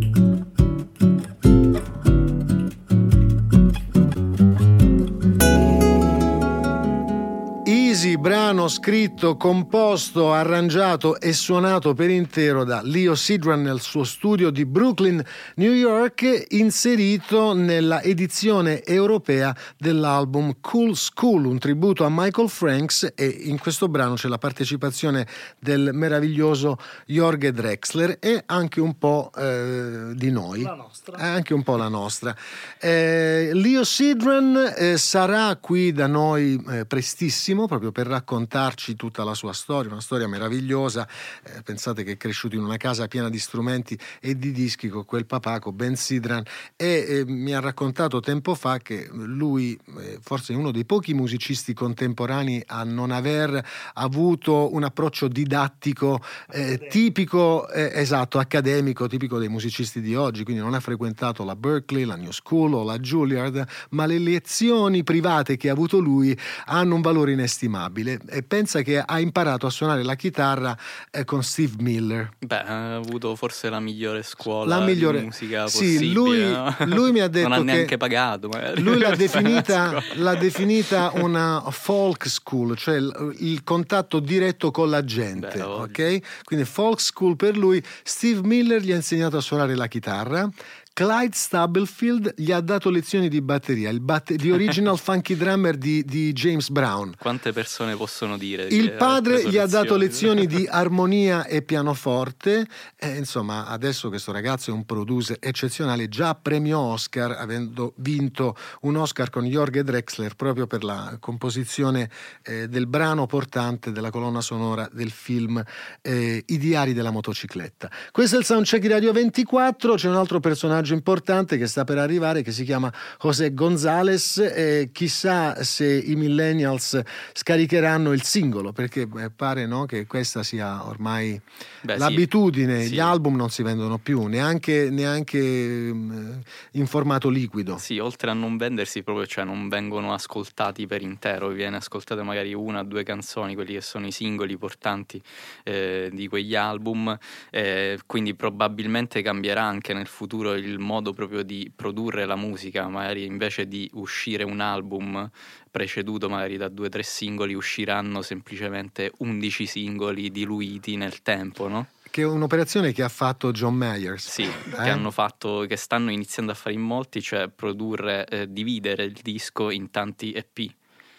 [8.01, 14.65] Brano scritto, composto, arrangiato e suonato per intero da Leo Sidran nel suo studio di
[14.65, 15.23] Brooklyn,
[15.57, 23.27] New York, inserito nella edizione europea dell'album Cool School, un tributo a Michael Franks e
[23.27, 25.27] in questo brano c'è la partecipazione
[25.59, 30.63] del meraviglioso Jorge Drexler e anche un po' eh, di noi.
[30.63, 31.17] La nostra.
[31.17, 32.35] Anche un po' la nostra.
[32.79, 39.33] Eh, Leo Sidran eh, sarà qui da noi eh, prestissimo proprio per raccontarci tutta la
[39.33, 41.07] sua storia, una storia meravigliosa.
[41.43, 45.05] Eh, pensate che è cresciuto in una casa piena di strumenti e di dischi con
[45.05, 46.43] quel papà, con Ben Sidran,
[46.75, 51.13] e eh, mi ha raccontato tempo fa che lui eh, forse è uno dei pochi
[51.13, 59.37] musicisti contemporanei a non aver avuto un approccio didattico eh, tipico, eh, esatto, accademico, tipico
[59.37, 62.97] dei musicisti di oggi, quindi non ha frequentato la Berkeley, la New School o la
[62.97, 67.80] Juilliard, ma le lezioni private che ha avuto lui hanno un valore inestimabile
[68.27, 70.77] e pensa che ha imparato a suonare la chitarra
[71.09, 72.29] eh, con Steve Miller.
[72.39, 76.13] Beh, ha avuto forse la migliore scuola La migliore- di musica sì, possibile.
[76.13, 76.75] lui- no?
[76.85, 78.81] lui mi ha detto Non ha che- neanche pagato, magari.
[78.81, 85.03] Lui l'ha definita, l'ha definita una folk school, cioè il, il contatto diretto con la
[85.03, 85.47] gente.
[85.57, 86.19] Beh, ok?
[86.43, 87.83] Quindi folk school per lui.
[88.03, 90.49] Steve Miller gli ha insegnato a suonare la chitarra.
[90.93, 96.03] Clyde Stubblefield gli ha dato lezioni di batteria, il batte- di original funky drummer di,
[96.03, 97.13] di James Brown.
[97.17, 98.67] Quante persone possono dire?
[98.67, 100.41] Il padre gli ha dato lezioni?
[100.41, 102.67] lezioni di armonia e pianoforte.
[102.97, 108.97] E, insomma, adesso questo ragazzo è un producer eccezionale, già premio Oscar, avendo vinto un
[108.97, 112.09] Oscar con Jorge Drexler proprio per la composizione
[112.43, 115.63] eh, del brano portante della colonna sonora del film
[116.01, 117.89] eh, I diari della motocicletta.
[118.11, 119.95] Questo è il soundcheck di Radio 24.
[119.95, 124.37] C'è un altro personaggio importante che sta per arrivare che si chiama José González.
[124.37, 126.99] E chissà se i millennials
[127.33, 131.39] scaricheranno il singolo perché pare no, che questa sia ormai
[131.81, 131.99] Beh, sì.
[131.99, 132.83] l'abitudine.
[132.83, 132.93] Sì.
[132.93, 136.31] Gli album non si vendono più neanche, neanche mm,
[136.71, 137.77] in formato liquido.
[137.77, 142.53] Sì, oltre a non vendersi proprio, cioè non vengono ascoltati per intero, viene ascoltate magari
[142.53, 145.21] una o due canzoni, quelli che sono i singoli portanti
[145.63, 147.17] eh, di quegli album,
[147.49, 153.25] eh, quindi probabilmente cambierà anche nel futuro il modo proprio di produrre la musica, magari
[153.25, 155.29] invece di uscire un album
[155.69, 161.87] preceduto magari da due o tre singoli, usciranno semplicemente 11 singoli diluiti nel tempo, no?
[162.11, 164.29] Che è un'operazione che ha fatto John Mayers.
[164.29, 164.69] Sì, Eh?
[164.71, 169.17] che hanno fatto, che stanno iniziando a fare in molti, cioè produrre, eh, dividere il
[169.21, 170.57] disco in tanti EP,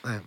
[0.05, 0.23] Eh.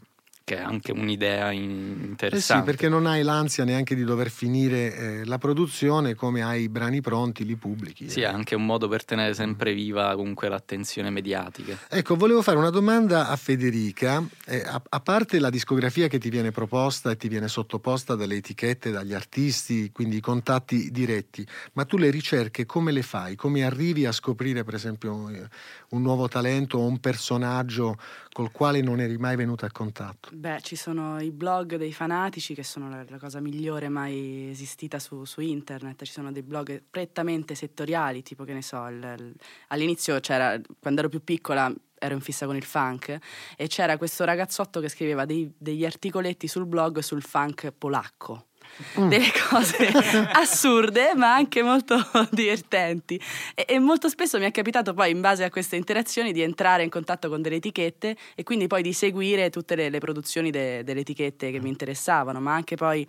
[0.46, 2.66] Che è anche un'idea in- Eh sì, interessante.
[2.66, 7.02] perché non hai l'ansia neanche di dover finire eh, la produzione, come hai i brani
[7.02, 8.08] pronti, li pubblichi.
[8.08, 11.76] Sì, è anche un modo per tenere sempre viva comunque l'attenzione mediatica.
[11.90, 14.24] Ecco, volevo fare una domanda a Federica.
[14.46, 18.36] Eh, a, a parte la discografia che ti viene proposta e ti viene sottoposta dalle
[18.36, 23.36] etichette, dagli artisti, quindi i contatti diretti, ma tu le ricerche come le fai?
[23.36, 25.48] Come arrivi a scoprire, per esempio, eh,
[25.96, 27.96] un nuovo talento o un personaggio
[28.32, 30.30] col quale non eri mai venuto a contatto?
[30.34, 35.00] Beh, ci sono i blog dei fanatici che sono la, la cosa migliore mai esistita
[35.00, 36.04] su, su internet.
[36.04, 39.34] Ci sono dei blog prettamente settoriali, tipo che ne so, il- il-
[39.70, 43.18] all'inizio c'era, quando ero più piccola ero in fissa con il funk
[43.56, 48.48] e c'era questo ragazzotto che scriveva dei- degli articoletti sul blog sul funk polacco.
[48.96, 49.88] Delle cose
[50.34, 51.96] assurde ma anche molto
[52.32, 53.20] divertenti.
[53.54, 56.84] E, e molto spesso mi è capitato poi in base a queste interazioni di entrare
[56.84, 60.84] in contatto con delle etichette e quindi poi di seguire tutte le, le produzioni de-
[60.84, 63.08] delle etichette che mi interessavano ma anche poi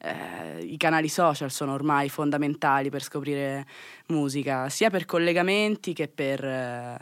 [0.00, 3.66] eh, i canali social sono ormai fondamentali per scoprire
[4.06, 6.96] musica sia per collegamenti che per eh,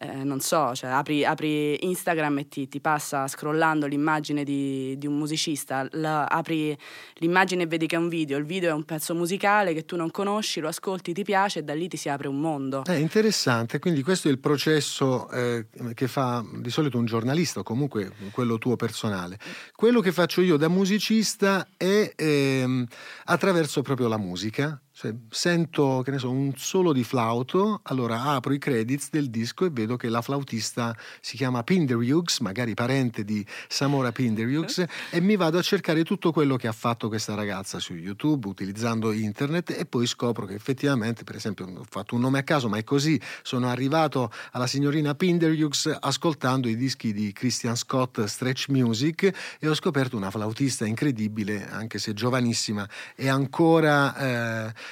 [0.00, 5.06] eh, non so cioè apri, apri Instagram e ti, ti passa scrollando l'immagine di, di
[5.06, 6.76] un musicista la- apri
[7.14, 9.96] l'immagine e vedi che è un video il video è un pezzo musicale che tu
[9.96, 12.94] non conosci lo ascolti ti piace e da lì ti si apre un mondo È
[12.94, 18.12] interessante, quindi questo è il processo eh, che fa di solito un giornalista o comunque
[18.30, 19.38] quello tuo personale.
[19.74, 22.86] Quello che faccio io da musicista è ehm,
[23.24, 24.80] attraverso proprio la musica.
[24.96, 29.64] Cioè, sento che ne so, un solo di flauto, allora apro i credits del disco
[29.64, 35.34] e vedo che la flautista si chiama Pinderhughes, magari parente di Samora Pinderhughes, e mi
[35.34, 39.84] vado a cercare tutto quello che ha fatto questa ragazza su YouTube utilizzando internet e
[39.84, 43.20] poi scopro che effettivamente, per esempio, ho fatto un nome a caso, ma è così,
[43.42, 49.74] sono arrivato alla signorina Pinderhughes ascoltando i dischi di Christian Scott Stretch Music e ho
[49.74, 54.82] scoperto una flautista incredibile, anche se giovanissima e ancora eh,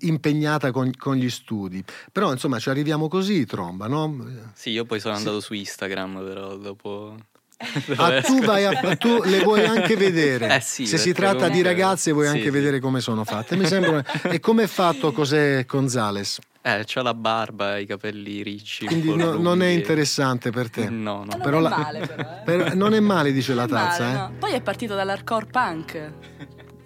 [0.00, 1.82] impegnata con, con gli studi.
[2.12, 4.26] Però insomma ci arriviamo così, tromba, no?
[4.54, 5.20] Sì, io poi sono Sì.
[5.20, 7.16] andato su Instagram però dopo...
[7.96, 10.56] Ah, tu, vai a, tu le vuoi anche vedere.
[10.56, 12.50] Eh sì, Se si tratta di comunque- ragazze vuoi sì, anche sì.
[12.50, 13.54] vedere come sono fatte.
[13.56, 14.02] Mi sembra...
[14.22, 16.38] e come è fatto José Gonzales?
[16.62, 18.86] Eh, c'ha la barba, i capelli ricci.
[18.86, 20.88] Quindi no- non è interessante per te.
[20.88, 21.24] No, no.
[21.32, 22.40] Non Però è la- male però, eh.
[22.44, 24.02] Per- non è male, dice la Non è tazza.
[24.04, 24.18] male, eh.
[24.20, 24.32] no.
[24.38, 25.92] Poi è partito dall'hardcore punk.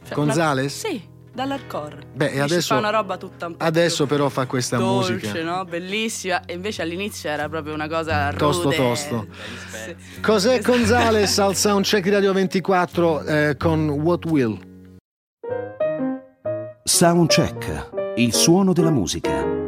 [0.07, 0.83] Cioè, Gonzales?
[0.83, 1.99] una- Sì, dall'hardcore.
[2.15, 5.13] Beh, e adesso- fa una roba tutta un po' Adesso più però fa questa dolce,
[5.15, 5.43] musica.
[5.43, 5.65] no?
[5.65, 6.45] Bellissima.
[6.45, 8.77] E invece all'inizio era proprio una cosa Tosto, rude.
[8.77, 9.27] tosto.
[9.69, 10.21] Sì.
[10.21, 14.59] Cos'è Gonzales al soundcheck di Radio 24 eh, con What Will?
[16.85, 19.64] Soundcheck, il suono della musica.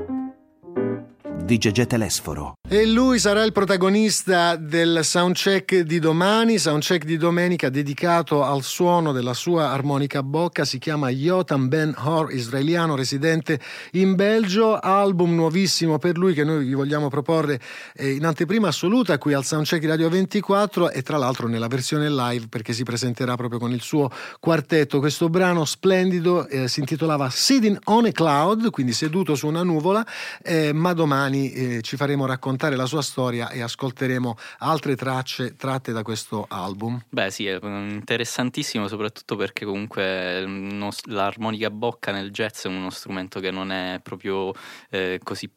[1.46, 2.54] Di Gegè Telesforo.
[2.68, 9.12] E lui sarà il protagonista del soundcheck di domani, soundcheck di domenica dedicato al suono
[9.12, 13.60] della sua armonica bocca, si chiama Yotam Ben Hor, israeliano residente
[13.92, 17.60] in Belgio, album nuovissimo per lui che noi vi vogliamo proporre
[17.94, 22.10] eh, in anteprima assoluta qui al soundcheck di Radio 24 e tra l'altro nella versione
[22.10, 24.98] live perché si presenterà proprio con il suo quartetto.
[24.98, 30.04] Questo brano splendido eh, si intitolava Sitting on a Cloud, quindi seduto su una nuvola,
[30.42, 35.92] eh, ma domani eh, ci faremo raccontare la sua storia e ascolteremo altre tracce tratte
[35.92, 37.02] da questo album.
[37.08, 42.68] Beh sì, è mm, interessantissimo soprattutto perché comunque uno- l'armonica a bocca nel jazz è
[42.68, 44.52] uno strumento che non è proprio
[44.90, 45.50] eh, così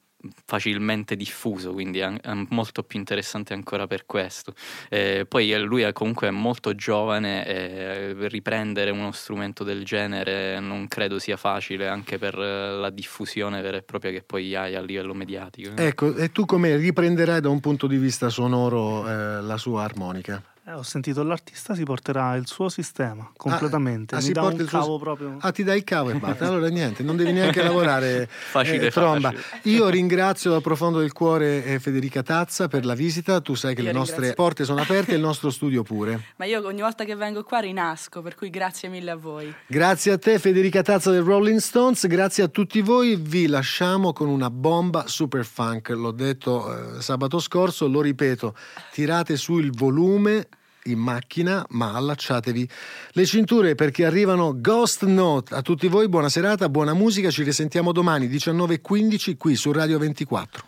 [0.45, 2.11] facilmente diffuso, quindi è
[2.49, 4.53] molto più interessante ancora per questo.
[4.89, 10.87] Eh, poi eh, lui è comunque molto giovane e riprendere uno strumento del genere non
[10.87, 14.81] credo sia facile anche per eh, la diffusione vera e propria che poi hai a
[14.81, 15.71] livello mediatico.
[15.75, 20.41] Ecco, e tu come riprenderai da un punto di vista sonoro eh, la sua armonica?
[20.69, 24.13] Eh, ho sentito l'artista si porterà il suo sistema completamente.
[24.13, 25.37] Ah, Mi si dà porta un il suo- cavo proprio.
[25.39, 26.45] Ah, ti dai il cavo e basta.
[26.45, 29.31] Allora niente, non devi neanche lavorare Facile, eh, tromba.
[29.31, 29.61] facile.
[29.73, 33.41] Io ringrazio dal profondo del cuore eh, Federica Tazza per la visita.
[33.41, 34.43] Tu sai che Io le nostre ringrazio.
[34.43, 36.23] porte sono aperte e il nostro studio pure.
[36.37, 39.51] Ma io ogni volta che vengo qua rinasco, per cui grazie mille a voi.
[39.65, 44.27] Grazie a te Federica Tazza del Rolling Stones, grazie a tutti voi, vi lasciamo con
[44.27, 48.53] una bomba super funk, l'ho detto eh, sabato scorso, lo ripeto,
[48.91, 50.47] tirate su il volume
[50.91, 52.69] in macchina ma allacciatevi
[53.11, 55.53] le cinture perché arrivano Ghost Note.
[55.55, 60.67] A tutti voi buona serata, buona musica, ci risentiamo domani 19.15 qui su Radio 24.